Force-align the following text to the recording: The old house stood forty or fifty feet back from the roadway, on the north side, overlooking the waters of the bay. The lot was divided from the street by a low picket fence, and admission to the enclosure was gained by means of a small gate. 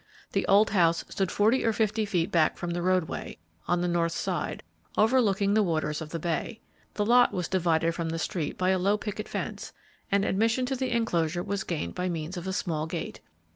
The 0.31 0.47
old 0.47 0.71
house 0.71 1.05
stood 1.09 1.29
forty 1.31 1.63
or 1.63 1.73
fifty 1.73 2.07
feet 2.07 2.31
back 2.31 2.57
from 2.57 2.71
the 2.71 2.81
roadway, 2.81 3.37
on 3.67 3.81
the 3.81 3.87
north 3.87 4.13
side, 4.13 4.63
overlooking 4.97 5.53
the 5.53 5.61
waters 5.61 6.01
of 6.01 6.09
the 6.09 6.17
bay. 6.17 6.59
The 6.95 7.05
lot 7.05 7.31
was 7.33 7.47
divided 7.47 7.93
from 7.93 8.09
the 8.09 8.17
street 8.17 8.57
by 8.57 8.71
a 8.71 8.79
low 8.79 8.97
picket 8.97 9.27
fence, 9.29 9.73
and 10.11 10.25
admission 10.25 10.65
to 10.65 10.75
the 10.75 10.89
enclosure 10.89 11.43
was 11.43 11.63
gained 11.63 11.93
by 11.93 12.09
means 12.09 12.35
of 12.35 12.47
a 12.47 12.51
small 12.53 12.87
gate. 12.87 13.19